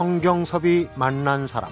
[0.00, 1.70] 성경섭이 만난 사람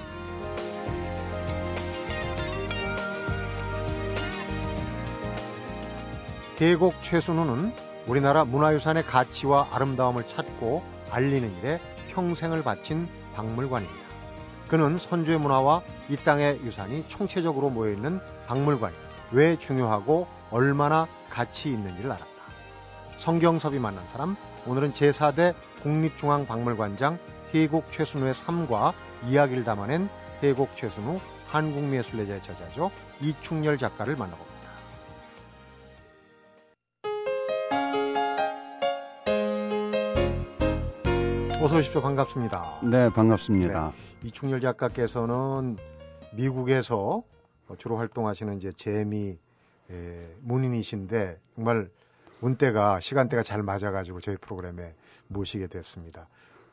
[6.57, 7.73] 계곡 최순우는
[8.07, 11.81] 우리나라 문화유산의 가치와 아름다움을 찾고 알리는 일에
[12.13, 14.07] 평생을 바친 박물관입니다.
[14.69, 18.95] 그는 선조의 문화와 이 땅의 유산이 총체적으로 모여있는 박물관이
[19.33, 22.29] 왜 중요하고 얼마나 가치 있는지를 알았다.
[23.17, 27.19] 성경섭이 만난 사람, 오늘은 제4대 국립중앙박물관장
[27.55, 28.93] 해곡 최순우의 삶과
[29.27, 30.09] 이야기를 담아낸
[30.43, 32.91] 해곡 최순우 한국미술례자의 저자죠.
[33.21, 34.59] 이충렬 작가를 만나봅니다.
[41.61, 42.01] 어서 오십시오.
[42.03, 42.81] 반갑습니다.
[42.85, 43.93] 네, 반갑습니다.
[43.93, 45.77] 네, 이충렬 작가께서는
[46.35, 47.23] 미국에서
[47.79, 49.39] 주로 활동하시는 이제 재미
[49.91, 51.91] 예, 문인이신데 정말
[52.41, 54.95] 운때가 시간대가 잘 맞아가지고 저희 프로그램에
[55.29, 56.29] 모시게 됐습니다.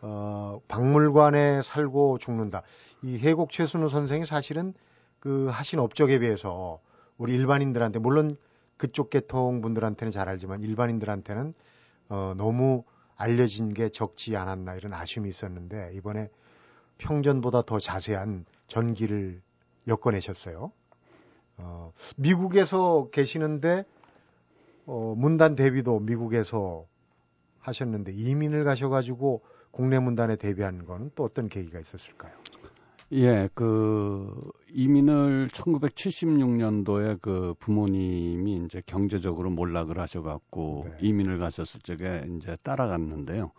[0.07, 2.61] 어, 박물관에 살고 죽는다.
[3.01, 4.75] 이 해곡 최순우 선생이 사실은
[5.19, 6.79] 그 하신 업적에 비해서
[7.17, 8.37] 우리 일반인들한테 물론
[8.77, 11.55] 그쪽 계통 분들한테는 잘 알지만 일반인들한테는
[12.09, 12.83] 어, 너무
[13.15, 16.29] 알려진 게 적지 않았나 이런 아쉬움이 있었는데 이번에
[16.99, 19.41] 평전보다 더 자세한 전기를
[19.87, 20.71] 엮어내셨어요.
[21.57, 23.85] 어, 미국에서 계시는데
[24.85, 26.85] 어, 문단 데뷔도 미국에서
[27.61, 32.31] 하셨는데 이민을 가셔가지고 국내 문단에 데뷔한 건또 어떤 계기가 있었을까요?
[33.11, 40.97] 예, 그 이민을 1976년도에 그 부모님이 이제 경제적으로 몰락을 하셔갖고 네.
[41.01, 43.51] 이민을 가셨을 적에 이제 따라갔는데요.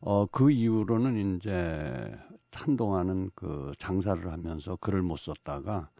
[0.00, 2.14] 어, 그 이후로는 이제
[2.52, 5.90] 한동안은 그 장사를 하면서 글을 못 썼다가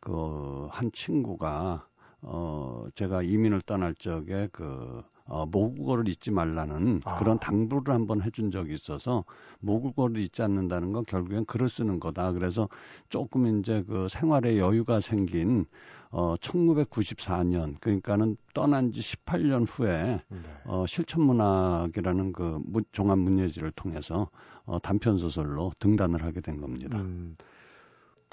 [0.00, 1.86] 그 한 친구가
[2.22, 7.16] 어, 제가 이민을 떠날 적에 그 어, 모국어를 잊지 말라는 아.
[7.16, 9.24] 그런 당부를 한번 해준 적이 있어서
[9.60, 12.32] 모국어를 잊지 않는다는 건 결국엔 글을 쓰는 거다.
[12.32, 12.68] 그래서
[13.08, 15.64] 조금 이제 그 생활에 여유가 생긴
[16.10, 20.38] 어 1994년 그러니까는 떠난 지 18년 후에 네.
[20.64, 22.62] 어 실천문학이라는 그
[22.92, 24.28] 종합 문예지를 통해서
[24.64, 26.98] 어 단편 소설로 등단을 하게 된 겁니다.
[26.98, 27.36] 음.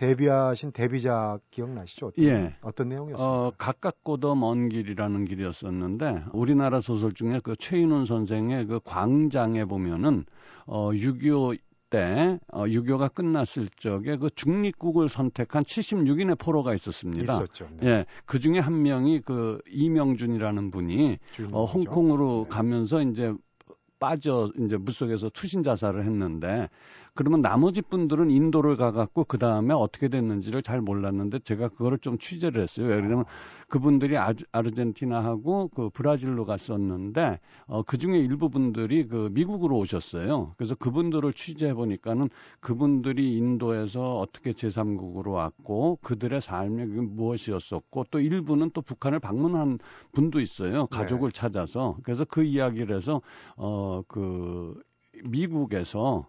[0.02, 2.08] 데뷔하신 데뷔작 기억나시죠?
[2.08, 2.56] 어떤, 예.
[2.62, 3.28] 어떤 내용이었어요?
[3.28, 10.26] 어, 가깝고도 먼 길이라는 길이었었는데 우리나라 소설 중에 그 최인훈 선생의 그 광장에 보면은
[10.66, 11.60] 어, 6.25
[11.92, 17.34] 때 어, 6.25가 끝났을 적에 그 중립국을 선택한 76인의 포로가 있었습니다.
[17.34, 17.68] 있었죠.
[17.80, 17.88] 네.
[17.88, 21.20] 예, 그 중에 한 명이 그 이명준이라는 분이
[21.52, 22.50] 어, 홍콩으로 네.
[22.50, 23.36] 가면서 이제
[24.00, 26.70] 빠져 이제 물속에서 투신 자살을 했는데
[27.14, 32.64] 그러면 나머지 분들은 인도를 가갖고 그 다음에 어떻게 됐는지를 잘 몰랐는데 제가 그거를 좀 취재를
[32.64, 32.88] 했어요.
[32.88, 33.26] 왜냐면
[33.68, 40.54] 그분들이 아주, 아르헨티나하고 그 브라질로 갔었는데 어, 그 중에 일부 분들이 그 미국으로 오셨어요.
[40.56, 42.30] 그래서 그분들을 취재해 보니까는
[42.62, 49.80] 그분들이 인도에서 어떻게 제3국으로 왔고 그들의 삶이 무엇이었었고 또 일부는 또 북한을 방문한
[50.14, 50.88] 분도 있어요.
[50.88, 51.40] 가족을 네.
[51.40, 51.98] 찾아서.
[52.04, 53.22] 그래서 그 이야기를 해서
[53.58, 54.82] 어, 그
[55.26, 56.26] 미국에서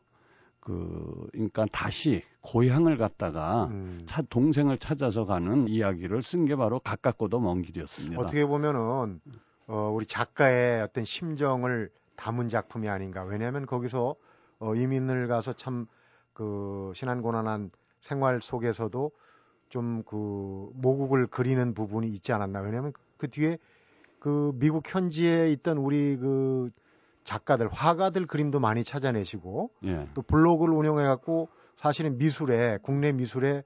[0.63, 4.03] 그, 그러니까 다시 고향을 갔다가 음.
[4.07, 8.23] 차, 동생을 찾아서 가는 이야기를 쓴 게 바로 가깝고도 먼 길이었습니다.
[8.23, 9.21] 어떻게 보면은
[9.67, 13.25] 어, 우리 작가의 어떤 심정을 담은 작품이 아닌가.
[13.25, 14.15] 왜냐하면 거기서
[14.61, 15.87] 어, 이민을 가서 참
[16.35, 19.11] 그 신안고난한 생활 속에서도
[19.69, 22.61] 좀 그 모국을 그리는 부분이 있지 않았나.
[22.61, 23.59] 왜냐하면 그 뒤에
[24.19, 26.71] 그 미국 현지에 있던 우리 그
[27.25, 30.09] 작가들, 화가들 그림도 많이 찾아내시고 예.
[30.15, 33.65] 또 블로그를 운영해 갖고 사실은 미술에 국내 미술에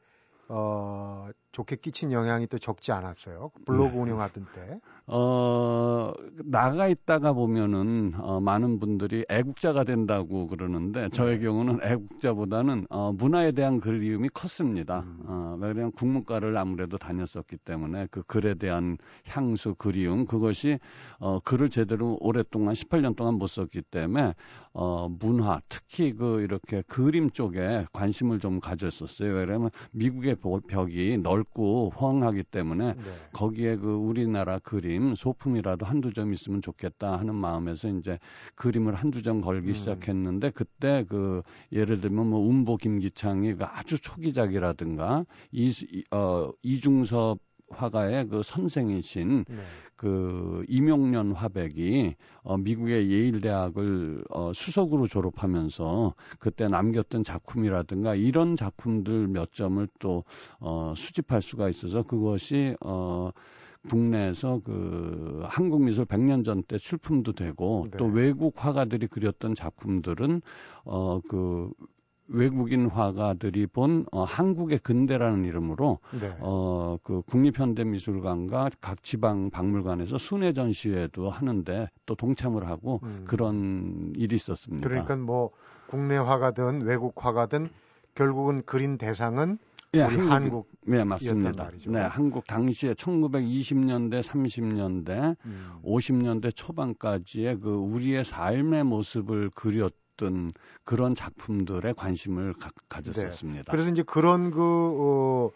[0.48, 3.50] 어 좋게 끼친 영향이 또 적지 않았어요.
[3.64, 4.02] 블로그 네.
[4.02, 4.78] 운영하던 때.
[5.06, 6.12] 어,
[6.44, 11.46] 나가 있다가 보면은, 어, 많은 분들이 애국자가 된다고 그러는데, 저의 네.
[11.46, 15.00] 경우는 애국자보다는, 어, 문화에 대한 그리움이 컸습니다.
[15.00, 15.20] 음.
[15.24, 20.78] 어, 왜냐면 국문과를 아무래도 다녔었기 때문에 그 글에 대한 향수, 그리움, 그것이,
[21.20, 24.34] 어, 글을 제대로 오랫동안, 18년 동안 못 썼기 때문에,
[24.74, 29.32] 어, 문화, 특히 그 이렇게 그림 쪽에 관심을 좀 가졌었어요.
[29.32, 30.36] 왜냐면 미국의
[30.68, 33.02] 벽이 넓고 호황하기 때문에 네.
[33.32, 38.18] 거기에 그 우리나라 그림, 소품이라도 한두 점 있으면 좋겠다 하는 마음에서 이제
[38.54, 39.74] 그림을 한두 점 걸기 음.
[39.74, 45.72] 시작했는데 그때 그 예를 들면 뭐 운보 김기창이 그 아주 초기작이라든가 이,
[46.10, 47.38] 어, 이중섭
[47.70, 49.56] 화가의 그 선생이신 네.
[49.96, 59.28] 그 이명년 화백이 어 미국의 예일 대학을 어 수석으로 졸업하면서 그때 남겼던 작품이라든가 이런 작품들
[59.28, 60.24] 몇 점을 또
[60.60, 63.30] 어 수집할 수가 있어서 그것이 어
[63.88, 67.96] 국내에서 그 한국 미술 100년 전 때 출품도 되고 네.
[67.98, 70.42] 또 외국 화가들이 그렸던 작품들은
[70.84, 71.70] 어그
[72.28, 76.36] 외국인 화가들이 본 어, 한국의 근대라는 이름으로 네.
[76.40, 83.24] 어, 그 국립현대미술관과 각 지방 박물관에서 순회 전시회도 하는데 또 동참을 하고 음.
[83.26, 84.88] 그런 일이 있었습니다.
[84.88, 85.50] 그러니까 뭐
[85.86, 87.68] 국내 화가든 외국 화가든
[88.14, 89.58] 결국은 그린 대상은
[89.94, 91.70] 예, 우리 한국, 한국 네, 맞습니다.
[91.86, 95.70] 네, 한국 당시에 1920년대, 30년대, 음.
[95.84, 100.52] 50년대 초반까지의 그 우리의 삶의 모습을 그렸 던
[100.84, 102.54] 그런 작품들에 관심을
[102.88, 103.70] 가, 졌었습니다.
[103.70, 105.50] 그래서 이제 그런 그 어,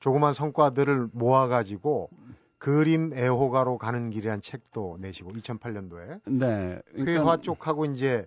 [0.00, 2.10] 조그만 성과들을 모아가지고
[2.58, 6.20] 그림 애호가로 가는 길이란 책도 내시고 2008년도에.
[6.26, 8.26] 네, 회화 쪽하고 이제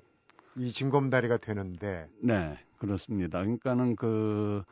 [0.55, 2.07] 이 징검다리가 되는데.
[2.19, 3.39] 네, 그렇습니다.
[3.39, 4.63] 그러니까는 그,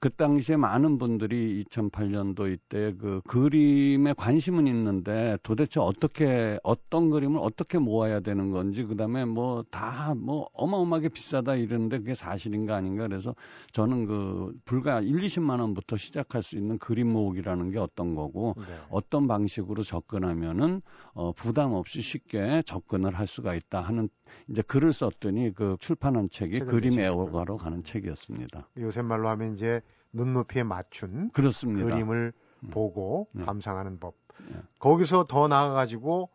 [0.00, 7.78] 그 당시에 많은 분들이 2008년도 이때 그 그림에 관심은 있는데 도대체 어떻게, 어떤 그림을 어떻게
[7.78, 13.34] 모아야 되는 건지, 그 다음에 뭐다뭐 어마어마하게 비싸다 이러는데 그게 사실인가 아닌가 그래서
[13.72, 18.64] 저는 그 불과 1, 20만 원부터 시작할 수 있는 그림 모으기라는 게 어떤 거고, 네.
[18.90, 20.82] 어떤 방식으로 접근하면은
[21.14, 24.08] 어, 부담 없이 쉽게 접근을 할 수가 있다 하는
[24.48, 26.98] 이제 글을 썼더니 그 출판한 책이 그림.
[26.98, 28.68] 애호가로 가는 책이었습니다.
[28.78, 29.80] 요새 말로 하면 이제
[30.12, 31.88] 눈높이에 맞춘 그렇습니다.
[31.88, 32.32] 그림을
[32.64, 32.70] 음.
[32.70, 33.44] 보고 네.
[33.44, 34.14] 감상하는 법.
[34.48, 34.56] 네.
[34.78, 36.28] 거기서 더 나아가지고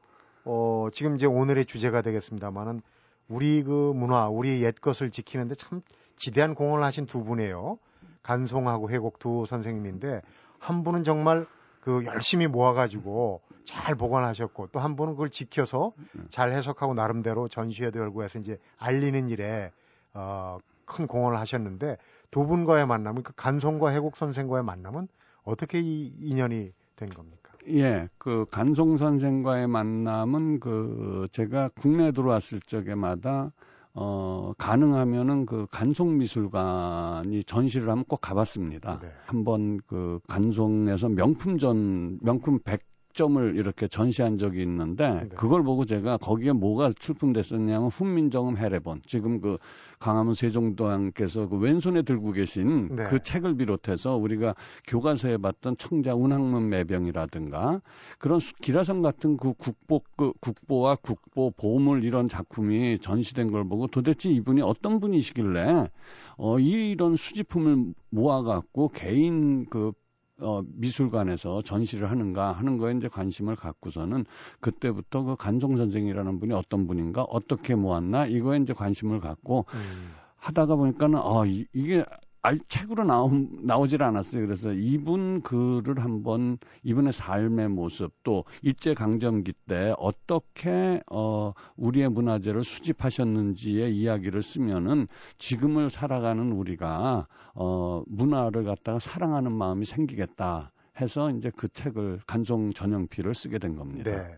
[0.45, 2.81] 어 지금 이제 오늘의 주제가 되겠습니다만은
[3.27, 5.81] 우리 그 문화, 우리 옛 것을 지키는데 참
[6.15, 7.77] 지대한 공헌을 하신 두 분이에요.
[8.23, 10.21] 간송하고 회곡 두 선생님인데
[10.59, 11.45] 한 분은 정말
[11.87, 15.93] 그 열심히 모아가지고 잘 보관하셨고 또한 분은 그걸 지켜서
[16.27, 19.71] 잘 해석하고 나름대로 전시회도 열고 해서 이제 알리는 일에
[20.13, 21.95] 어, 큰 공헌을 하셨는데
[22.29, 25.07] 두 분과의 만남은 그 간송과 회곡 선생과의 만남은
[25.43, 27.53] 어떻게 이 인연이 된 겁니까?
[27.69, 33.53] 예, 그 간송 선생과의 만남은 그 제가 국내에 들어왔을 적에마다
[33.99, 38.99] 어 가능하면은 그 간송 미술관이 전시를 하면 꼭 가봤습니다.
[39.01, 39.09] 네.
[39.25, 42.83] 한번 그 간송에서 명품전 명품 100
[43.17, 45.27] 점을 이렇게 전시한 적이 있는데 네.
[45.35, 49.57] 그걸 보고 제가 거기에 뭐가 출품됐었냐면 훈민정음 해례본 지금 그
[49.99, 53.03] 강화문 세종도왕께서 그 왼손에 들고 계신 네.
[53.09, 54.53] 그 책을 비롯해서 우리가
[54.87, 57.81] 교과서에 봤던 청자 운학문 매병이라든가
[58.19, 63.87] 그런 수- 기라성 같은 그 국보 그 국보와 국보 보물 이런 작품이 전시된 걸 보고
[63.87, 65.89] 도대체 이분이 어떤 분이시길래
[66.37, 69.91] 어 이런 수집품을 모아갖고 개인 그
[70.39, 74.25] 어, 미술관에서 전시를 하는가 하는 거에 이제 관심을 갖고서는
[74.59, 80.75] 그때부터 그 간송 선생이라는 분이 어떤 분인가 어떻게 모았나 이거에 이제 관심을 갖고 음, 하다가
[80.75, 82.05] 보니까는 아 이, 게
[82.47, 83.29] 알 책으로 나오,
[83.61, 84.45] 나오질 않았어요.
[84.45, 92.63] 그래서 이분 글을 한번 이분의 삶의 모습 또 일제 강점기 때 어떻게 어 우리의 문화재를
[92.63, 100.71] 수집하셨는지의 이야기를 쓰면은 지금을 살아가는 우리가 어 문화를 갖다가 사랑하는 마음이 생기겠다
[101.01, 104.09] 해서 이제 그 책을 간송 전형필을 쓰게 된 겁니다.
[104.09, 104.37] 네.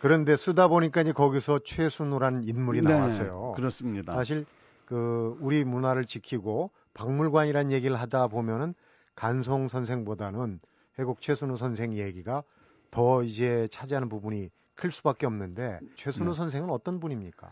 [0.00, 3.52] 그런데 쓰다 보니까 이제 거기서 최순우라는 인물이 네, 나왔어요.
[3.54, 4.12] 그렇습니다.
[4.14, 4.44] 사실
[4.86, 8.74] 그 우리 문화를 지키고 박물관이란 얘기를 하다 보면은
[9.14, 10.60] 간송 선생보다는
[10.98, 12.42] 회곡 최순우 선생 얘기가
[12.90, 16.36] 더 이제 차지하는 부분이 클 수밖에 없는데 최순우 네.
[16.36, 17.50] 선생은 어떤 분입니까?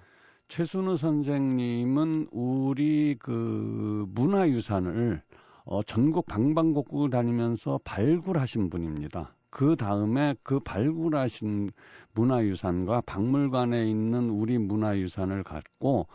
[0.49, 5.23] 최순우 선생님은 우리 그 문화유산을
[5.65, 9.35] 어, 전국 방방곡곡을 다니면서 발굴하신 분입니다.
[9.51, 11.71] 그 다음에 그 발굴하신
[12.15, 16.07] 문화유산과 박물관에 있는 우리 문화유산을 갖고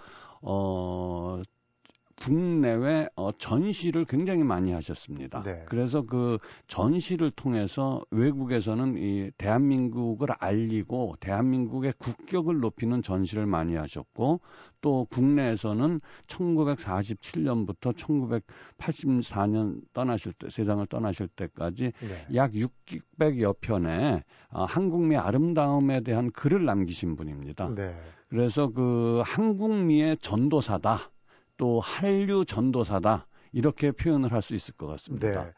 [0.41, 1.41] 어
[2.21, 5.43] 국내외 어, 전시를 굉장히 많이 하셨습니다.
[5.43, 5.63] 네.
[5.67, 14.41] 그래서 그 전시를 통해서 외국에서는 이 대한민국을 알리고 대한민국의 국격을 높이는 전시를 많이 하셨고
[14.81, 17.93] 또 국내에서는 1947년부터
[18.79, 22.35] 1984년 떠나실 때 세상을 떠나실 때까지 네.
[22.35, 27.69] 약 600여 편의 어, 한국미 아름다움에 대한 글을 남기신 분입니다.
[27.75, 27.95] 네.
[28.29, 31.11] 그래서 그 한국미의 전도사다.
[31.57, 33.27] 또 한류 전도사다.
[33.51, 35.45] 이렇게 표현을 할 수 있을 것 같습니다.
[35.45, 35.51] 네.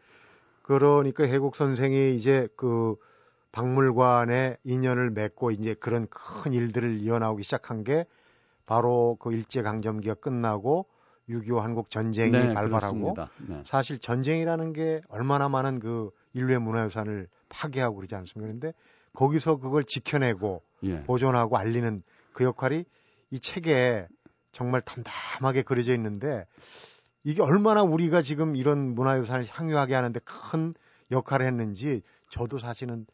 [0.61, 2.95] 그러니까 해국 선생이 이제 그
[3.51, 8.05] 박물관에 인연을 맺고 이제 그런 큰 일들을 이어나오기 시작한 게
[8.65, 10.85] 바로 그 일제 강점기가 끝나고
[11.29, 13.15] 6.25 한국 전쟁이 네, 발발하고.
[13.47, 13.63] 네.
[13.65, 18.47] 사실 전쟁이라는 게 얼마나 많은 그 인류의 문화유산을 파괴하고 그러지 않습니까?
[18.47, 18.73] 그런데
[19.13, 21.03] 거기서 그걸 지켜내고 예.
[21.03, 22.03] 보존하고 알리는
[22.33, 22.85] 그 역할이
[23.31, 24.07] 이 책에
[24.51, 26.45] 정말 담담하게 그려져 있는데
[27.23, 30.73] 이게 얼마나 우리가 지금 이런 문화유산을 향유하게 하는데 큰
[31.11, 33.05] 역할을 했는지 저도 사실은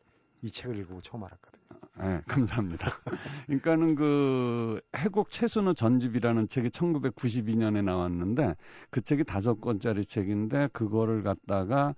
[0.41, 1.55] 이 책을 읽고 처음 알았거든요.
[1.97, 2.91] 네, 감사합니다.
[3.47, 8.55] 그러니까는 그 해곡 채순의 전집이라는 책이 1992년에 나왔는데
[8.89, 11.95] 그 책이 다섯 권짜리 책인데 그거를 갖다가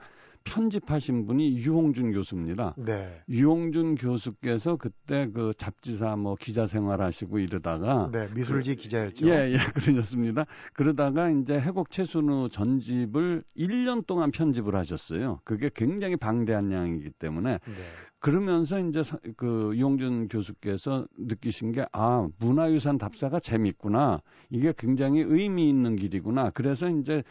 [0.48, 2.76] 편집하신 분이 유홍준 교수입니다.
[2.78, 3.22] 네.
[3.30, 9.28] 유홍준 교수께서 그때 그 잡지사 뭐 기자 생활하시고 이러다가 네, 미술지 그, 기자였죠.
[9.28, 10.46] 예, 예, 그러셨습니다.
[10.74, 15.40] 그러다가 이제 해곡 채순우 전집을 1년 동안 편집을 하셨어요.
[15.44, 17.74] 그게 굉장히 방대한 양이기 때문에 네.
[18.20, 19.04] 그러면서 이제
[19.36, 24.22] 그 이용준 교수께서 느끼신 게 아, 문화유산 답사가 재밌구나.
[24.50, 26.50] 이게 굉장히 의미 있는 길이구나.
[26.50, 27.24] 그래서 이제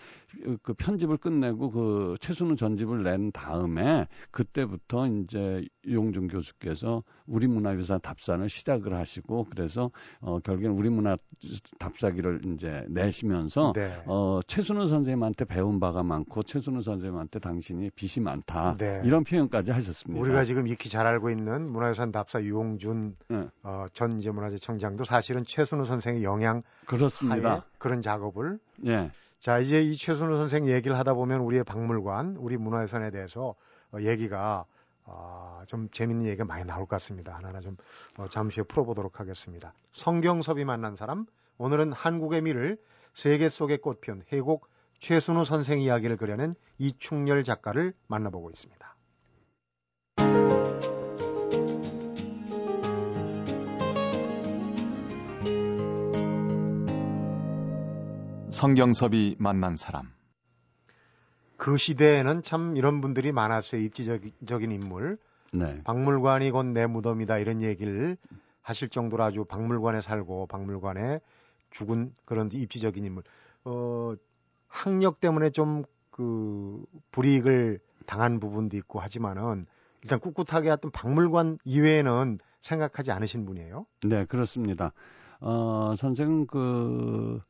[0.62, 8.48] 그 편집을 끝내고 그 최순우 전집을 낸 다음에 그때부터 이제 이용준 교수께서 우리 문화유산 답사를
[8.48, 9.90] 시작을 하시고 그래서
[10.20, 11.16] 어 결국엔 우리 문화
[11.78, 14.02] 답사기를 이제 내시면서 네.
[14.06, 18.76] 어 최순우 선생님한테 배운 바가 많고 최순우 선생님한테 당신이 빚이 많다.
[18.78, 19.02] 네.
[19.04, 20.20] 이런 표현까지 하셨습니다.
[20.20, 23.48] 우리가 지금 익히 잘 알고 있는 문화유산 답사 유홍준 네.
[23.62, 27.64] 어, 전 이제 문화재청장도 사실은 최순우 선생의 영향 그렇습니다.
[27.78, 29.10] 그런 작업을 예.
[29.38, 33.54] 자 이제 이 최순우 선생 얘기를 하다 보면 우리의 박물관, 우리 문화유산에 대해서
[33.92, 34.64] 어, 얘기가
[35.06, 37.34] 어, 좀 재밌는 얘기가 많이 나올 것 같습니다.
[37.34, 37.76] 하나하나 좀
[38.18, 39.72] 어, 잠시 후에 풀어보도록 하겠습니다.
[39.92, 41.26] 성경섭이 만난 사람
[41.58, 42.78] 오늘은 한국의 미를
[43.14, 48.94] 세계 속의 꽃피운 해곡 최순우 선생 이야기를 그려낸 이충렬 작가를 만나보고 있습니다.
[58.50, 60.15] 성경섭이 만난 사람.
[61.66, 63.80] 그 시대에는 참 이런 분들이 많았어요.
[63.80, 65.18] 입지적인 인물.
[65.52, 65.82] 네.
[65.82, 68.16] 박물관이 곧 내 무덤이다 이런 얘기를
[68.62, 71.20] 하실 정도로 아주 박물관에 살고 박물관에
[71.70, 73.24] 죽은 그런 입지적인 인물.
[73.64, 74.14] 어,
[74.68, 75.84] 학력 때문에 좀
[76.16, 79.66] 그 불이익을 당한 부분도 있고 하지만은
[80.02, 83.84] 일단 꿋꿋하게 했던 박물관 이외에는 생각하지 않으신 분이에요?
[84.04, 84.94] 네, 그렇습니다.
[85.40, 87.42] 어, 선생은 그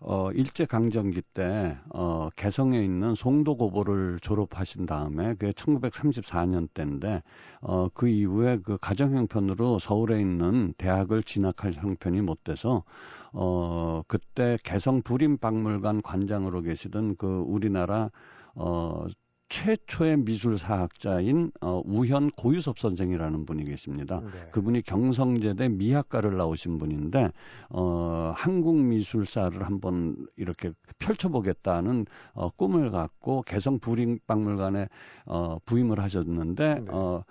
[0.00, 7.22] 어, 일제강점기 때, 어, 개성에 있는 송도고보를 졸업하신 다음에, 그게 1934년 때인데,
[7.60, 12.84] 어, 그 이후에 그 가정 형편으로 서울에 있는 대학을 진학할 형편이 못 돼서,
[13.32, 18.10] 어, 그때 개성 부림박물관 관장으로 계시던 그 우리나라,
[18.54, 19.06] 어,
[19.48, 24.20] 최초의 미술사학자인 어, 우현 고유섭 선생이라는 분이 계십니다.
[24.20, 24.50] 네.
[24.52, 27.30] 그분이 경성제대 미학과를 나오신 분인데
[27.70, 34.88] 어, 한국 미술사를 한번 이렇게 펼쳐보겠다는 어, 꿈을 갖고 개성 부림박물관에
[35.26, 36.86] 어, 부임을 하셨는데 네.
[36.90, 37.24] 어,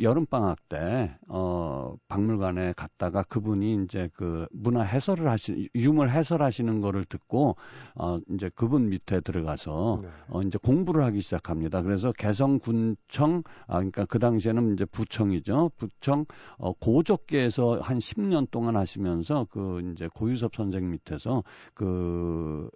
[0.00, 7.04] 여름 방학 때 어, 박물관에 갔다가 그분이 이제 그 문화 해설을 하시 유물 해설하시는 거를
[7.04, 7.56] 듣고
[7.96, 10.08] 어 이제 그분 밑에 들어가서 네.
[10.28, 11.82] 어 이제 공부를 하기 시작합니다.
[11.82, 15.72] 그래서 개성군청 아 그러니까 그 당시에는 이제 부청이죠.
[15.76, 16.24] 부청
[16.58, 21.42] 어 고적계에서 한 10년 동안 하시면서 그 이제 고유섭 선생 밑에서
[21.74, 22.70] 그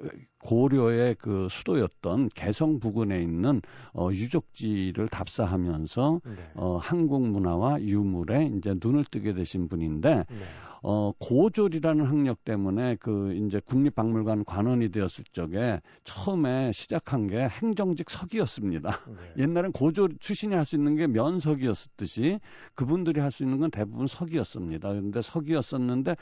[0.44, 3.62] 고려의 그 수도였던 개성 부근에 있는
[3.94, 6.32] 어, 유적지를 답사하면서 네.
[6.54, 10.36] 어, 한국 문화와 유물에 이제 눈을 뜨게 되신 분인데 네.
[10.86, 18.90] 어, 고졸이라는 학력 때문에 그 이제 국립박물관 관원이 되었을 적에 처음에 시작한 게 행정직 서기였습니다.
[19.08, 19.14] 네.
[19.42, 22.38] 옛날엔 고졸 출신이 할 수 있는 게 면석이었듯이
[22.74, 24.90] 그분들이 할 수 있는 건 대부분 서기였습니다.
[24.90, 26.16] 그런데 서기였었는데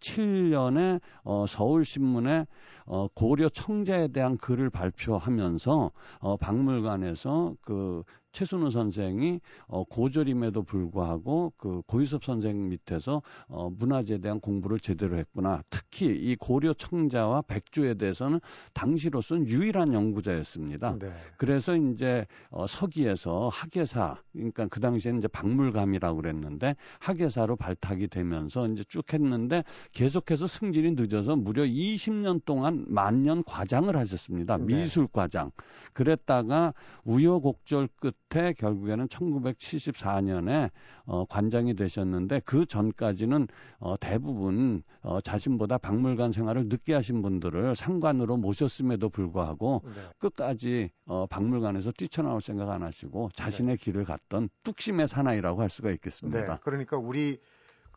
[0.00, 2.46] 1947년에 어, 서울신문에
[2.86, 5.90] 어, 고려 청자에 대한 글을 발표하면서
[6.20, 8.02] 어, 박물관에서 그
[8.32, 15.62] 최순우 선생이 어, 고졸임에도 불구하고 그 고유섭 선생 밑에서 어, 문화재에 대한 공부를 제대로 했구나.
[15.70, 18.40] 특히 이 고려 청자와 백조에 대해서는
[18.74, 20.98] 당시로서는 유일한 연구자였습니다.
[20.98, 21.12] 네.
[21.36, 28.84] 그래서 이제 어, 서기에서 학예사, 그러니까 그 당시에는 이제 박물감이라고 그랬는데 학예사로 발탁이 되면서 이제
[28.88, 34.56] 쭉 했는데 계속해서 승진이 늦어서 무려 20년 동안 만년 과장을 하셨습니다.
[34.58, 34.64] 네.
[34.64, 35.50] 미술 과장.
[35.92, 40.70] 그랬다가 우여곡절 끝 끝에 결국에는 1974년에
[41.06, 48.36] 어, 관장이 되셨는데 그 전까지는 어, 대부분 어, 자신보다 박물관 생활을 늦게 하신 분들을 상관으로
[48.36, 49.90] 모셨음에도 불구하고 네.
[50.18, 53.84] 끝까지 어, 박물관에서 뛰쳐나올 생각 안 하시고 자신의 네.
[53.84, 56.40] 길을 갔던 뚝심의 사나이라고 할 수가 있겠습니다.
[56.40, 56.58] 네.
[56.62, 57.38] 그러니까 우리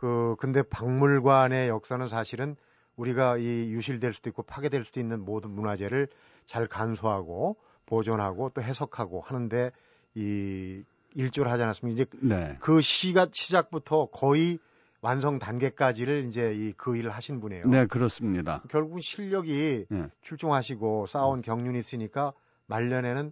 [0.02, 2.56] 그 근데 박물관의 역사는 사실은
[2.96, 6.08] 우리가 이 유실될 수도 있고 파괴될 수도 있는 모든 문화재를
[6.48, 7.56] 잘 간소하고
[7.86, 9.72] 보존하고 또 해석하고 하는데
[10.16, 10.82] 이
[11.14, 11.94] 일조를 하지 않았습니까?
[11.94, 12.58] 이제 네.
[12.60, 14.58] 그 시가 시작부터 거의
[15.02, 17.66] 완성 단계까지를 이제 이 그 일을 하신 분이에요.
[17.68, 18.64] 네, 그렇습니다.
[18.70, 20.08] 결국 실력이 네.
[20.24, 21.42] 출중하시고 쌓아온 음.
[21.44, 22.34] 경륜이 있으니까
[22.66, 23.32] 말년에는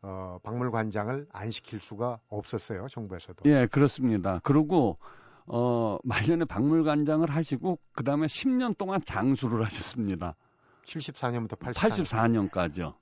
[0.00, 3.42] 어, 박물관장을 안 시킬 수가 없었어요, 정부에서도.
[3.50, 4.40] 예, 그렇습니다.
[4.44, 4.96] 그리고
[5.46, 10.34] 어, 말년에 박물관장을 하시고 그 다음에 10년 동안 장수를 하셨습니다.
[10.86, 12.50] 74년부터 84년.
[12.50, 12.94] 84년까지요.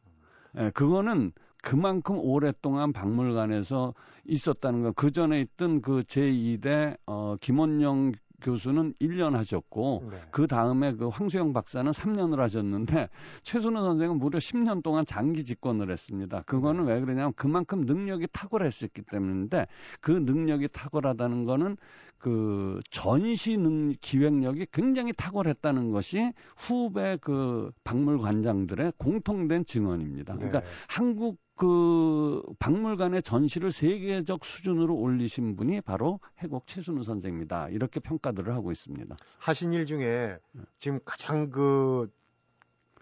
[0.58, 1.32] 예, 그거는
[1.62, 3.94] 그만큼 오랫동안 박물관에서
[4.26, 4.92] 있었다는 거.
[4.92, 8.12] 그 전에 있던 그 제2대 어, 김원영
[8.42, 10.18] 교수는 1년 하셨고 네.
[10.30, 13.08] 그 다음에 그 황수영 박사는 3년을 하셨는데
[13.42, 16.42] 최순호 선생은 무려 10년 동안 장기 집권을 했습니다.
[16.42, 16.94] 그거는 네.
[16.94, 19.66] 왜 그러냐면 그만큼 능력이 탁월했었기 때문인데
[20.00, 21.76] 그 능력이 탁월하다는 거는
[22.18, 30.34] 그 전시 능 기획력이 굉장히 탁월했다는 것이 후배 그 박물관장들의 공통된 증언입니다.
[30.36, 30.66] 그러니까 네.
[30.88, 37.68] 한국 그 박물관의 전시를 세계적 수준으로 올리신 분이 바로 해곡 최순우 선생입니다.
[37.68, 39.14] 이렇게 평가들을 하고 있습니다.
[39.38, 40.38] 하신 일 중에
[40.78, 42.10] 지금 가장 그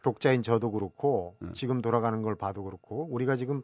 [0.02, 1.48] 독자인 저도 그렇고 네.
[1.54, 3.62] 지금 돌아가는 걸 봐도 그렇고 우리가 지금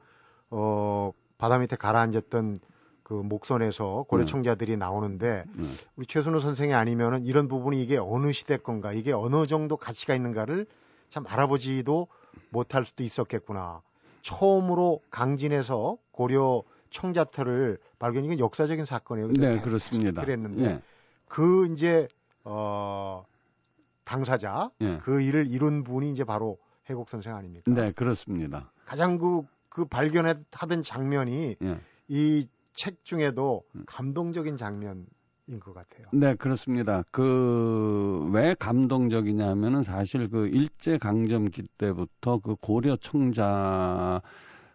[0.51, 2.61] 어 바다 밑에 가라앉았던
[3.03, 4.31] 그 목선에서 고려 네.
[4.31, 5.65] 청자들이 나오는데 네.
[5.97, 10.67] 우리 최순우 선생이 아니면은 이런 부분이 이게 어느 시대 건가 이게 어느 정도 가치가 있는가를
[11.11, 12.09] 참 알아보지도
[12.51, 13.83] 못할 수도 있었겠구나.
[14.29, 19.33] 처음으로 강진에서 고려 청자터를 발견 이건 역사적인 사건이에요.
[19.33, 20.23] 네, 그렇습니다.
[20.23, 20.83] 그랬는데 예.
[21.27, 22.09] 그 이제
[22.45, 23.25] 어
[24.05, 24.99] 당사자 예.
[24.99, 26.59] 그 일을 이룬 분이 이제 바로
[26.91, 27.71] 해곡 선생 아닙니까?
[27.71, 28.71] 네, 그렇습니다.
[28.85, 31.81] 가장 그, 그 발견하던 장면이 예.
[32.09, 33.85] 이책 중에도 음.
[33.87, 35.07] 감동적인 장면
[35.49, 36.07] 인것 같아요.
[36.13, 37.03] 네, 그렇습니다.
[37.11, 44.21] 그 왜 감동적이냐면은 사실 그 일제 강점기 때부터 그 고려 청자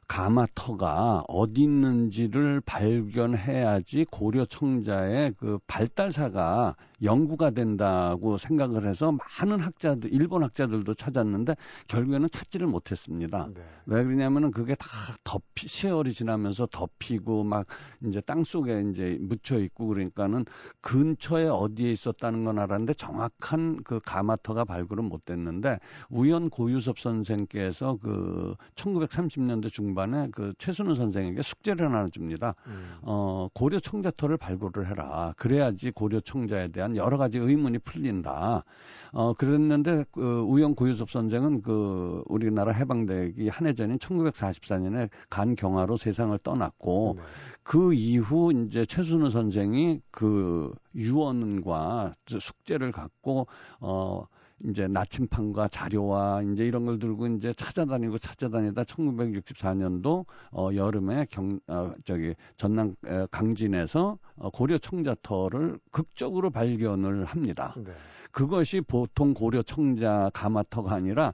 [0.07, 10.43] 가마터가 어디 있는지를 발견해야지 고려 청자의 그 발달사가 연구가 된다고 생각을 해서 많은 학자들, 일본
[10.43, 11.55] 학자들도 찾았는데
[11.87, 13.49] 결국에는 찾지를 못했습니다.
[13.53, 13.61] 네.
[13.85, 14.87] 왜 그러냐면은 그게 다
[15.23, 17.67] 덮이, 세월이 지나면서 덮이고 막
[18.05, 20.45] 이제 땅 속에 이제 묻혀 있고 그러니까는
[20.81, 28.55] 근처에 어디에 있었다는 건 알았는데 정확한 그 가마터가 발굴은 못 됐는데 우연 고유섭 선생께서 그
[28.75, 32.55] 1930년대 중반에 그 최순우 선생에게 숙제를 하나 줍니다.
[32.67, 32.95] 음.
[33.01, 35.33] 어, 고려 청자터를 발굴을 해라.
[35.37, 38.63] 그래야지 고려 청자에 대한 여러 가지 의문이 풀린다.
[39.11, 45.97] 어, 그랬는데, 그, 우영 구유섭 선생은 그, 우리나라 해방되기 한 해 전인 1944년에 간 경화로
[45.97, 47.23] 세상을 떠났고, 네.
[47.63, 53.47] 그 이후 이제 최순우 선생이 그 유언과 숙제를 갖고,
[53.79, 54.25] 어,
[54.65, 61.93] 이제 나침판과 자료와 이제 이런 걸 들고 이제 찾아다니고 찾아다니다 1964년도 어 여름에 경 어,
[62.05, 62.95] 저기 전남
[63.31, 67.73] 강진에서 어, 고려 청자터를 극적으로 발견을 합니다.
[67.77, 67.91] 네.
[68.31, 71.33] 그것이 보통 고려 청자 가마터가 아니라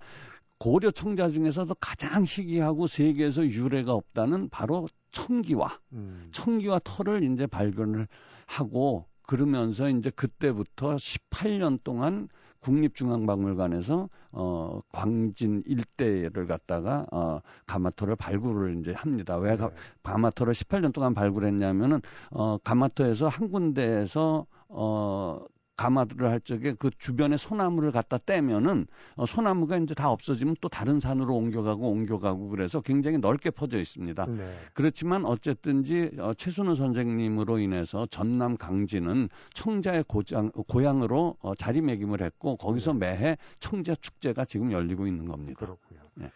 [0.57, 6.27] 고려 청자 중에서도 가장 희귀하고 세계에서 유래가 없다는 바로 청기와 음.
[6.31, 8.07] 청기와 터를 이제 발견을
[8.45, 12.27] 하고 그러면서 이제 그때부터 18년 동안
[12.61, 19.37] 국립중앙박물관에서 어 광진 일대를 갖다가 어 가마토를 발굴을 이제 합니다.
[19.37, 19.67] 왜 네.
[20.03, 25.39] 가마토를 18년 동안 발굴했냐면은 어 가마토에서 한 군데에서 어
[25.79, 30.99] 가마를 할 적에 그 주변에 소나무를 갖다 떼면은 어, 소나무가 이제 다 없어지면 또 다른
[30.99, 34.25] 산으로 옮겨가고 옮겨가고 그래서 굉장히 넓게 퍼져 있습니다.
[34.25, 34.53] 네.
[34.73, 42.91] 그렇지만 어쨌든지 어, 최순우 선생님으로 인해서 전남 강진은 청자의 고장, 고향으로 어, 자리매김을 했고 거기서
[42.93, 42.99] 네.
[42.99, 45.59] 매해 청자 축제가 지금 열리고 있는 겁니다.
[45.59, 45.99] 그렇고요.
[46.15, 46.29] 네.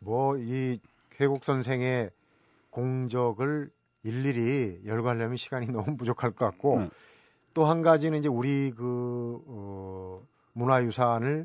[0.00, 0.80] 뭐이
[1.20, 2.10] 회국 선생의
[2.70, 3.70] 공적을
[4.02, 6.90] 일일이 열거하려면 시간이 너무 부족할 것 같고 네.
[7.58, 11.44] 또 한 가지는 이제 우리 그, 어, 문화유산을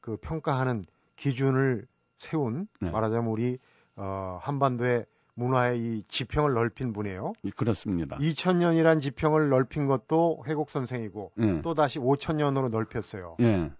[0.00, 0.84] 그 평가하는
[1.16, 2.90] 기준을 세운 네.
[2.90, 3.58] 말하자면 우리
[3.96, 7.32] 어, 한반도의 문화의 이 지평을 넓힌 분이에요.
[7.56, 8.18] 그렇습니다.
[8.18, 11.60] 2000년이란 지평을 넓힌 것도 회곡 선생이고 네.
[11.62, 13.34] 또 다시 5000년으로 넓혔어요.
[13.40, 13.72] 예.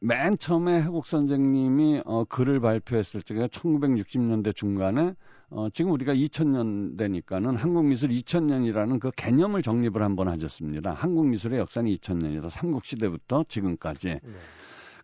[0.00, 5.14] 맨 처음에 해곡 선생님이 어, 글을 발표했을 적에 1960년대 중간에
[5.54, 10.94] 어, 지금 우리가 2000년대니까는 한국미술 2000년이라는 그 개념을 정립을 한번 하셨습니다.
[10.94, 12.48] 한국미술의 역사는 2000년이다.
[12.48, 14.08] 삼국시대부터 지금까지.
[14.08, 14.20] 네.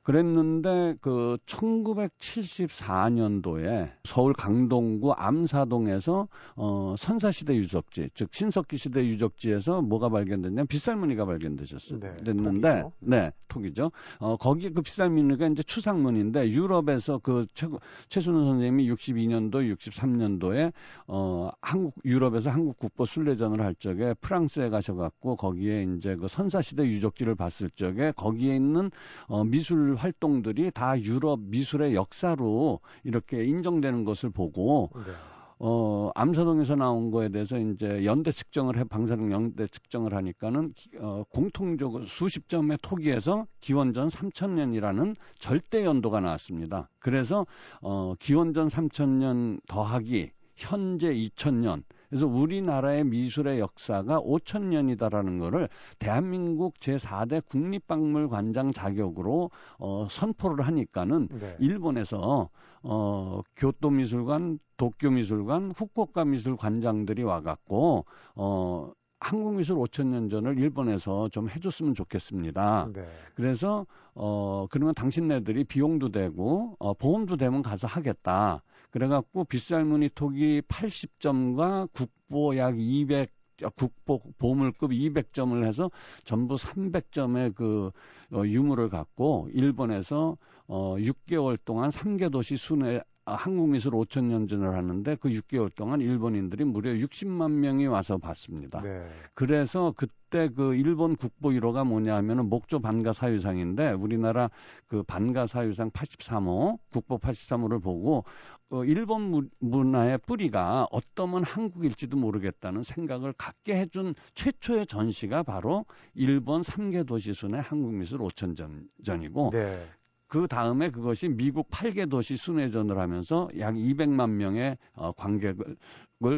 [0.08, 10.66] 그랬는데 그 1974년도에 서울 강동구 암사동에서 어 선사시대 유적지 즉 신석기 시대 유적지에서 뭐가 발견됐냐면
[10.66, 12.00] 빗살무늬가 발견되셨어요.
[12.00, 12.92] 네, 됐는데 톡이죠.
[13.00, 13.92] 네 톡이죠.
[14.20, 17.66] 어 거기 그 빗살무늬가 이제 추상문인데 유럽에서 그 최,
[18.08, 20.72] 최순우 선생님이 62년도 63년도에
[21.06, 26.86] 어 한국 유럽에서 한국 국보 순례전을 할 적에 프랑스에 가셔 갖고 거기에 이제 그 선사시대
[26.86, 28.90] 유적지를 봤을 적에 거기에 있는
[29.26, 35.12] 어 미술 활동들이 다 유럽 미술의 역사로 이렇게 인정되는 것을 보고 네.
[35.60, 42.06] 어, 암사동에서 나온 거에 대해서 이제 연대 측정을 해, 방사능 연대 측정을 하니까는, 어, 공통적으로
[42.06, 46.88] 수십 점의 토기에서 기원전 3000년이라는 절대 연도가 나왔습니다.
[47.00, 47.44] 그래서,
[47.80, 55.68] 어, 기원전 3000년 더하기 현재 2000년, 그래서 우리나라의 미술의 역사가 5천 년이다라는 거를
[55.98, 61.56] 대한민국 제4대 국립박물관장 자격으로 어, 선포를 하니까는 네.
[61.58, 62.48] 일본에서
[62.82, 68.04] 어, 교토미술관, 도쿄미술관, 후쿠오카 미술관장들이 와갖고
[68.36, 72.88] 어, 한국 미술 5천 년 전을 일본에서 좀 해줬으면 좋겠습니다.
[72.94, 73.04] 네.
[73.34, 78.62] 그래서 어 그러면 당신네들이 비용도 되고 어, 보험도 되면 가서 하겠다.
[78.90, 83.30] 그래갖고 빗살무늬 토기 80점과 국보 약 200,
[83.74, 85.90] 국보 보물급 200점을 해서
[86.24, 87.90] 전부 300점의 그
[88.32, 94.46] 어, 유물을 갖고 일본에서 어 6개월 동안 3개 도시 순회 아, 한국 미술 5천 년
[94.46, 98.80] 전을 하는데 그 6개월 동안 일본인들이 무려 60만 명이 와서 봤습니다.
[98.80, 99.06] 네.
[99.34, 104.50] 그래서 그 때 그 일본 국보 1호가 뭐냐 하면은 목조 반가 사유상인데 우리나라
[104.86, 108.24] 그 반가 사유상 83호, 국보 83호를 보고
[108.70, 117.06] 어, 일본 문화의 뿌리가 어떠면 한국일지도 모르겠다는 생각을 갖게 해준 최초의 전시가 바로 일본 3개
[117.06, 119.86] 도시 순회 한국미술 5천 전, 전이고 네.
[120.28, 125.76] 그 다음에 그것이 미국 8개 도시 순회전을 하면서 약 200만 명의 어, 관객을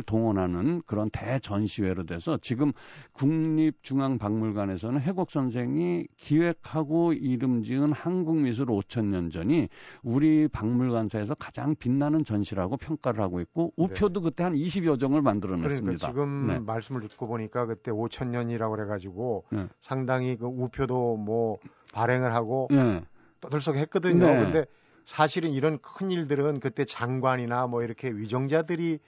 [0.05, 2.73] 동원하는 그런 대전시회로 돼서 지금
[3.13, 9.69] 국립중앙박물관에서는 해곡 선생이 기획하고 이름 지은 한국 미술 5천년 전이
[10.03, 13.85] 우리 박물관사에서 가장 빛나는 전시라고 평가를 하고 있고 네.
[13.85, 14.25] 우표도 네.
[14.25, 15.81] 그때 한 20여 종을 만들어냈습니다.
[15.83, 16.59] 그러니까 지금 네.
[16.59, 19.67] 말씀을 듣고 보니까 그때 5천년이라고 그래가지고 네.
[19.81, 21.59] 상당히 그 우표도 뭐
[21.95, 23.03] 발행을 하고 네.
[23.41, 24.27] 떠들썩했거든요.
[24.27, 24.45] 네.
[24.45, 24.65] 근데
[25.07, 28.99] 사실은 이런 큰 일들은 그때 장관이나 뭐 이렇게 위정자들이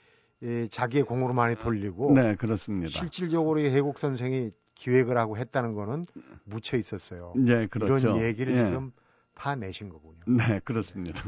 [0.43, 2.99] 예, 자기의 공으로 많이 돌리고 네, 그렇습니다.
[2.99, 6.05] 실질적으로 해국 선생이 기획을 하고 했다는 거는
[6.45, 7.33] 묻혀 있었어요.
[7.37, 8.09] 네, 그렇죠.
[8.09, 8.65] 이런 얘기를 네.
[8.65, 8.93] 지금
[9.35, 10.21] 파내신 거군요.
[10.27, 11.23] 네, 그렇습니다.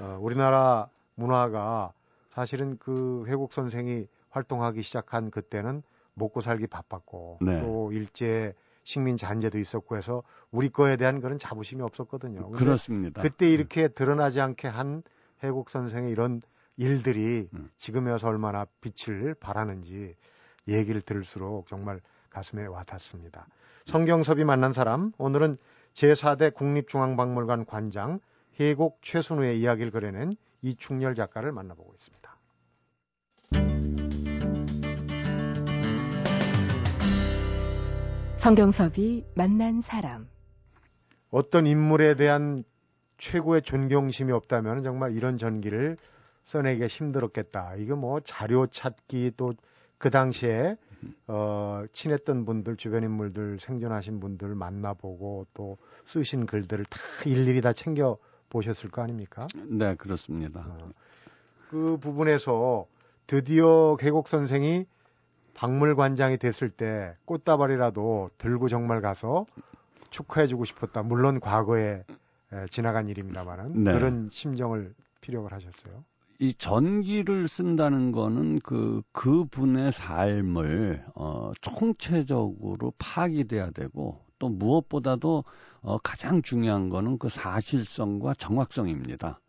[0.00, 1.92] 어, 우리나라 문화가
[2.30, 5.82] 사실은 그 회국 선생이 활동하기 시작한 그때는
[6.14, 7.60] 먹고 살기 바빴고 네.
[7.60, 12.50] 또 일제 식민 잔재도 있었고 해서 우리 거에 대한 그런 자부심이 없었거든요.
[12.50, 13.22] 그렇습니다.
[13.22, 15.02] 그때 이렇게 드러나지 않게 한
[15.42, 16.40] 해국 선생의 이런
[16.78, 17.68] 일들이 음.
[17.76, 20.14] 지금에 와서 얼마나 빛을 발하는지
[20.68, 23.46] 얘기를 들을수록 정말 가슴에 와닿습니다.
[23.86, 25.58] 성경섭이 만난 사람 오늘은
[25.94, 28.20] 제4대 국립중앙박물관 관장
[28.60, 32.38] 해곡 최순우의 이야기를 그려낸 이충렬 작가를 만나보고 있습니다.
[38.36, 40.28] 성경섭이 만난 사람.
[41.30, 42.62] 어떤 인물에 대한
[43.18, 45.96] 최고의 존경심이 없다면 정말 이런 전기를
[46.48, 47.76] 써내기가 힘들었겠다.
[47.76, 49.52] 이거 뭐 자료 찾기 또
[49.98, 50.76] 그 당시에
[51.26, 58.16] 어, 친했던 분들, 주변 인물들, 생존하신 분들 만나보고 또 쓰신 글들을 다 일일이 다 챙겨
[58.48, 59.46] 보셨을 거 아닙니까?
[59.68, 60.64] 네, 그렇습니다.
[60.66, 60.90] 어,
[61.68, 62.86] 그 부분에서
[63.26, 64.86] 드디어 계곡 선생이
[65.54, 69.46] 박물관장이 됐을 때 꽃다발이라도 들고 정말 가서
[70.10, 71.02] 축하해주고 싶었다.
[71.02, 72.04] 물론 과거에
[72.70, 73.92] 지나간 일입니다만은 네.
[73.92, 76.04] 그런 심정을 피력을 하셨어요.
[76.40, 85.44] 이 전기를 쓴다는 거는 그 그분의 삶을 어 총체적으로 파악이 돼야 되고 또 무엇보다도
[85.80, 89.40] 어 가장 중요한 거는 그 사실성과 정확성입니다.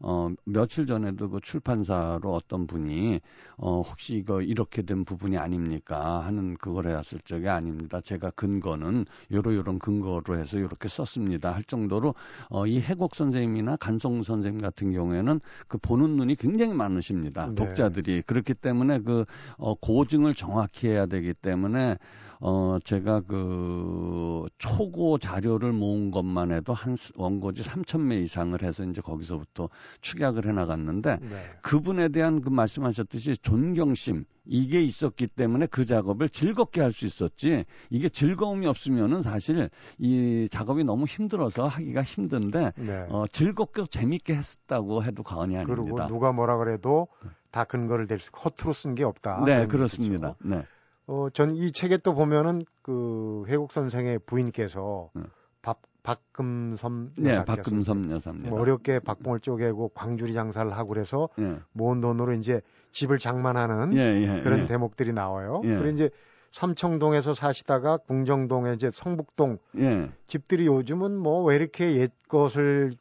[0.00, 3.20] 어, 며칠 전에도 그 출판사로 어떤 분이,
[3.56, 6.24] 어, 혹시 이거 이렇게 된 부분이 아닙니까?
[6.24, 8.00] 하는 그걸 해왔을 적에 아닙니다.
[8.00, 11.52] 제가 근거는 요러 요런 근거로 해서 이렇게 썼습니다.
[11.52, 12.14] 할 정도로,
[12.48, 17.48] 어, 이 해곡 선생님이나 간송 선생님 같은 경우에는 그 보는 눈이 굉장히 많으십니다.
[17.48, 17.54] 네.
[17.54, 18.22] 독자들이.
[18.22, 19.24] 그렇기 때문에 그,
[19.56, 21.96] 어, 고증을 정확히 해야 되기 때문에,
[22.40, 29.68] 어, 제가 그 초고 자료를 모은 것만 해도 한 원고지 3,000매 이상을 해서 이제 거기서부터
[30.00, 31.28] 축약을 해 나갔는데 네.
[31.62, 38.08] 그분에 대한 그 말씀하셨듯이 존경심 이게 있었기 때문에 그 작업을 즐겁게 할 수 있었지 이게
[38.08, 43.06] 즐거움이 없으면은 사실 이 작업이 너무 힘들어서 하기가 힘든데 네.
[43.10, 45.82] 어, 즐겁게 재밌게 했다고 해도 과언이 아닙니다.
[45.82, 47.08] 그리고 누가 뭐라 그래도
[47.50, 49.44] 다 근거를 댈 수, 허투루 쓴 게 없다.
[49.44, 50.34] 네, 그렇습니다.
[50.42, 50.64] 네.
[51.08, 55.22] 어, 전 이 책에 또 보면은 그 회국 선생의 부인께서 네.
[55.62, 58.50] 박, 박금섬 네, 박금섬 여사입니다.
[58.50, 61.58] 뭐 어렵게 박봉을 쪼개고 광주리 장사를 하고 그래서 네.
[61.72, 62.60] 모은 돈으로 이제
[62.92, 64.66] 집을 장만하는 예, 예, 그런 예.
[64.66, 65.62] 대목들이 나와요.
[65.64, 65.76] 예.
[65.76, 66.10] 그리고 이제
[66.52, 70.10] 삼청동에서 사시다가 궁정동에 이제 성북동 예.
[70.26, 72.94] 집들이 요즘은 뭐 왜 이렇게 옛 것을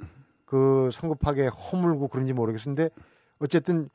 [0.46, 2.90] 그 성급하게 허물고 그런지 모르겠는데
[3.40, 3.90] 어쨌든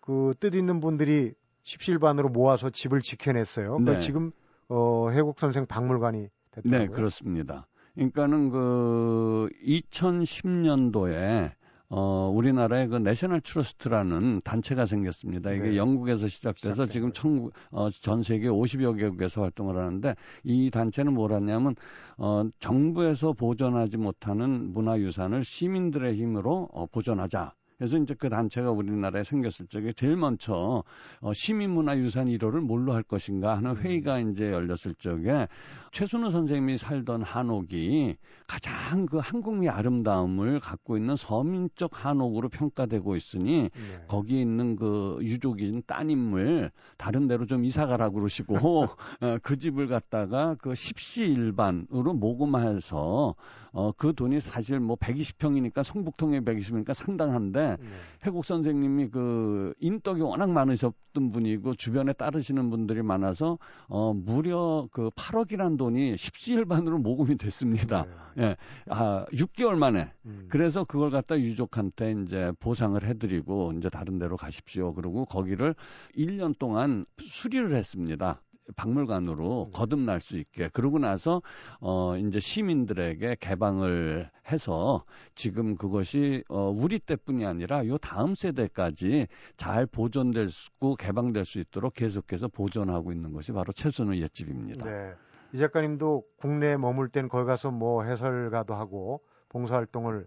[0.00, 3.78] 그 뜻 있는 분들이 십시일반으로 모아서 집을 지켜냈어요.
[3.78, 3.98] 그 네.
[3.98, 4.32] 지금
[4.68, 6.78] 어, 혜곡 선생 박물관이 됐다고요.
[6.78, 7.66] 네, 그렇습니다.
[7.94, 11.52] 그러니까는 그 2010년도에
[11.92, 15.50] 어, 우리나라에 그 내셔널 트러스트라는 단체가 생겼습니다.
[15.50, 15.76] 이게 네.
[15.76, 17.12] 영국에서 시작돼서 지금.
[17.12, 21.74] 청, 어, 전 세계 50여 개국에서 활동을 하는데 이 단체는 뭘 하냐면
[22.16, 27.54] 어, 정부에서 보존하지 못하는 문화유산을 시민들의 힘으로 어, 보존하자.
[27.80, 30.84] 그래서 이제 그 단체가 우리나라에 생겼을 적에 제일 먼저
[31.20, 35.48] 어, 시민문화유산 1호를 뭘로 할 것인가 하는 회의가 이제 열렸을 적에
[35.90, 38.16] 최순우 선생님이 살던 한옥이
[38.46, 44.04] 가장 그 한국미 아름다움을 갖고 있는 서민적 한옥으로 평가되고 있으니 네.
[44.08, 48.88] 거기 있는 그 유족인 따님을 다른 데로 좀 이사 가라고 그러시고
[49.22, 53.36] 어, 그 집을 갖다가 그 십시일반으로 모금해서
[53.72, 57.86] 어, 그 돈이 사실 뭐 120평이니까 성북통에 120이니까 상당한데 네.
[58.26, 65.78] 해국 선생님이 그 인덕이 워낙 많으셨던 분이고 주변에 따르시는 분들이 많아서 어 무려 그 8억이란
[65.78, 68.06] 돈이 십시일반으로 모금이 됐습니다.
[68.36, 68.44] 네.
[68.44, 68.56] 예.
[68.88, 70.12] 아, 6개월 만에.
[70.26, 70.46] 음.
[70.48, 74.94] 그래서 그걸 갖다 유족한테 이제 보상을 해 드리고 이제 다른 데로 가십시오.
[74.94, 75.74] 그리고 거기를
[76.16, 78.40] 1년 동안 수리를 했습니다.
[78.76, 79.72] 박물관으로 음.
[79.72, 80.68] 거듭날 수 있게.
[80.72, 81.42] 그러고 나서
[81.80, 85.04] 어 이제 시민들에게 개방을 해서
[85.34, 91.58] 지금 그것이 어 우리 때뿐이 아니라 요 다음 세대까지 잘 보존될 수 있고 개방될 수
[91.58, 94.84] 있도록 계속해서 보존하고 있는 것이 바로 최순우 옛집입니다.
[94.84, 95.12] 네.
[95.52, 100.26] 이 작가님도 국내에 머물 땐 거기 가서 뭐 해설가도 하고 봉사활동을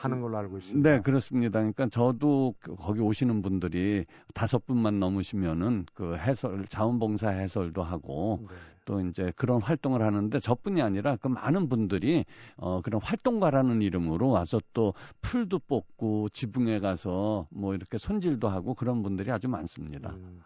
[0.00, 0.90] 하는 걸로 알고 있습니다.
[0.90, 1.58] 네, 그렇습니다.
[1.58, 8.56] 그러니까 저도 그- 거기 오시는 분들이 다섯 분만 넘으시면은 그 해설, 자원봉사 해설도 하고 네.
[8.86, 12.24] 또 이제 그런 활동을 하는데 저뿐이 아니라 그 많은 분들이
[12.56, 19.02] 어 그런 활동가라는 이름으로 와서 또 풀도 뽑고 지붕에 가서 뭐 이렇게 손질도 하고 그런
[19.02, 20.10] 분들이 아주 많습니다.
[20.10, 20.42] 음,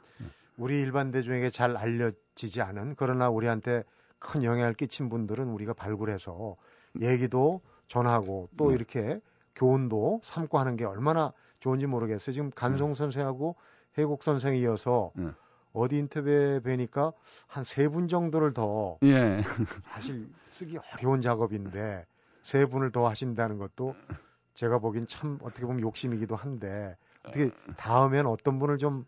[0.56, 3.84] 우리 일반 대중에게 잘 알려지지 않은 그러나 우리한테
[4.18, 6.56] 큰 영향을 끼친 분들은 우리가 발굴해서
[7.00, 8.74] 얘기도 전하고 또 네.
[8.74, 9.20] 이렇게
[9.54, 12.34] 교훈도 삼고 하는 게 얼마나 좋은지 모르겠어요.
[12.34, 13.56] 지금 간송 선생하고
[13.98, 15.28] 해국 선생이 이어서 네.
[15.72, 17.12] 어디 인터뷰에 뵈니까
[17.46, 19.42] 한 세 분 정도를 더 예.
[19.92, 22.06] 사실 쓰기 어려운 작업인데
[22.42, 23.94] 세 분을 더 하신다는 것도
[24.54, 29.06] 제가 보기엔 참 어떻게 보면 욕심이기도 한데 어떻게 다음엔 어떤 분을 좀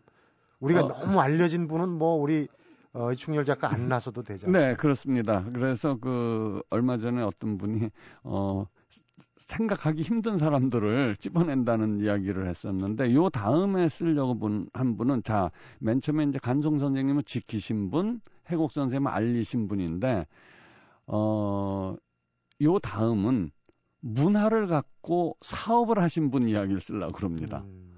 [0.59, 0.87] 우리가 어.
[0.87, 2.47] 너무 알려진 분은 뭐 우리
[2.93, 4.49] 어, 이충렬 작가 안 나서도 되죠.
[4.49, 5.43] 네, 그렇습니다.
[5.53, 7.91] 그래서 그 얼마 전에 어떤 분이
[8.23, 8.65] 어
[9.37, 16.23] 생각하기 힘든 사람들을 찝어낸다는 이야기를 했었는데 요 다음에 쓰려고 분, 한 분은 자 맨 처음에
[16.25, 18.19] 이제 간송 선생님은 지키신 분,
[18.49, 20.25] 해곡 선생님은 알리신 분인데
[21.07, 21.97] 어요
[22.81, 23.51] 다음은
[23.99, 27.63] 문화를 갖고 사업을 하신 분 이야기를 쓰려고 그럽니다.
[27.65, 27.97] 음,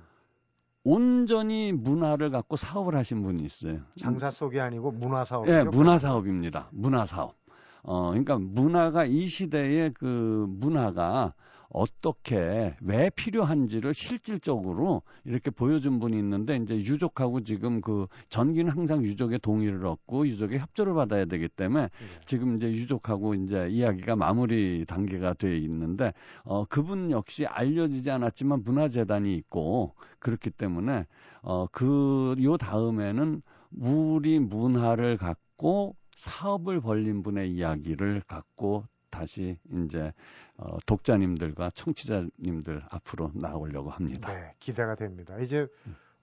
[0.83, 3.79] 온전히 문화를 갖고 사업을 하신 분이 있어요.
[3.99, 5.47] 장사 속이 아니고 문화 사업.
[5.47, 6.69] 예, 문화 사업입니다.
[6.71, 7.35] 문화 사업.
[7.83, 11.33] 어, 그러니까 문화가 이 시대의 그 문화가
[11.69, 19.39] 어떻게 왜 필요한지를 실질적으로 이렇게 보여준 분이 있는데 이제 유족하고 지금 그 전기는 항상 유족의
[19.39, 21.89] 동의를 얻고 유족의 협조를 받아야 되기 때문에
[22.25, 26.11] 지금 이제 유족하고 이제 이야기가 마무리 단계가 돼 있는데
[26.43, 31.05] 어 그분 역시 알려지지 않았지만 문화재단이 있고 그렇기 때문에
[31.41, 33.43] 어그 요 다음에는
[33.79, 40.13] 우리 문화를 갖고 사업을 벌린 분의 이야기를 갖고 다시 이제
[40.57, 44.33] 어, 독자님들과 청취자님들 앞으로 나오려고 합니다.
[44.33, 45.37] 네, 기대가 됩니다.
[45.39, 45.67] 이제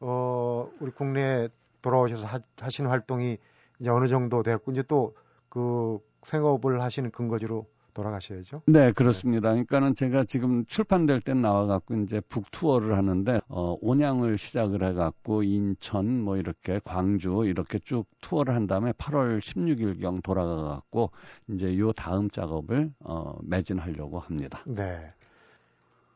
[0.01, 1.49] 어 우리 국내에
[1.83, 3.39] 돌아오셔서 하, 하신 활동이
[3.81, 5.15] 이제 어느 정도 됐고 이제 또
[5.57, 8.63] 그 생업을 하시는 근거지로 돌아가셔야죠.
[8.67, 9.51] 네, 그렇습니다.
[9.51, 16.21] 그러니까는 제가 지금 출판될 땐 나와갖고 이제 북 투어를 하는데 어, 온양을 시작을 해갖고 인천
[16.21, 21.11] 뭐 이렇게 광주 이렇게 쭉 투어를 한 다음에 8월 16일경 돌아가갖고
[21.49, 24.63] 이제 요 다음 작업을 어, 매진하려고 합니다.
[24.67, 25.13] 네.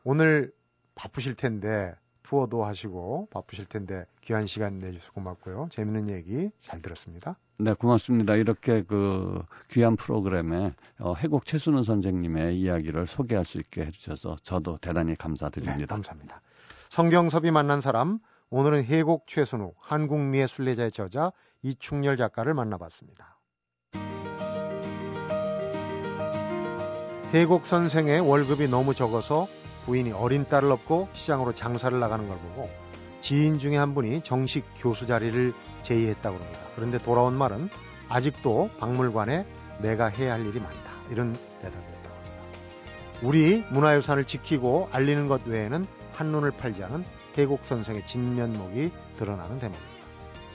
[0.03, 0.53] 오늘
[0.93, 5.69] 바쁘실 텐데 투어도 하시고 바쁘실 텐데 귀한 시간 내주셔서 고맙고요.
[5.71, 7.37] 재밌는 얘기 잘 들었습니다.
[7.63, 8.35] 네, 고맙습니다.
[8.35, 15.11] 이렇게 그 귀한 프로그램에 어, 해곡 최순우 선생님의 이야기를 소개할 수 있게 해주셔서 저도 대단히
[15.11, 15.93] 네, 감사드립니다.
[15.93, 16.41] 감사합니다.
[16.89, 18.17] 성경섭이 만난 사람
[18.49, 23.37] 오늘은 해곡 최순우 한국미의 순례자의 저자 이충렬 작가를 만나봤습니다.
[27.33, 29.47] 해곡 선생의 월급이 너무 적어서
[29.85, 32.69] 부인이 어린 딸을 업고 시장으로 장사를 나가는 걸 보고
[33.21, 35.53] 지인 중에 한 분이 정식 교수 자리를
[35.83, 36.59] 제의했다고 합니다.
[36.75, 37.69] 그런데 돌아온 말은
[38.09, 39.45] 아직도 박물관에
[39.79, 40.91] 내가 해야 할 일이 많다.
[41.09, 42.43] 이런 대답이었다고 합니다.
[43.21, 50.01] 우리 문화유산을 지키고 알리는 것 외에는 한눈을 팔지 않은 대곡 선생의 진면목이 드러나는 대목입니다.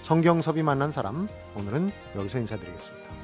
[0.02, 3.15] 성경섭이 만난 사람 오늘은 여기서 인사드리겠습니다.